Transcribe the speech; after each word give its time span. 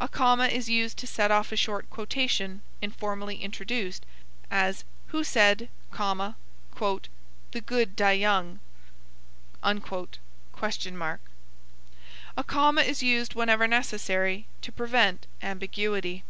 A 0.00 0.06
comma 0.08 0.46
is 0.46 0.68
used 0.68 0.98
to 0.98 1.06
set 1.08 1.32
off 1.32 1.50
a 1.50 1.56
short 1.56 1.90
quotation 1.90 2.62
informally 2.80 3.42
introduced; 3.42 4.06
as, 4.48 4.84
Who 5.08 5.24
said, 5.24 5.68
"The 5.90 6.36
good 7.66 7.96
die 7.96 8.12
young"? 8.12 8.60
A 9.64 9.74
comma 12.46 12.82
is 12.82 13.02
used 13.02 13.34
whenever 13.34 13.66
necessary 13.66 14.46
to 14.62 14.70
prevent 14.70 15.26
ambiguity. 15.42 16.22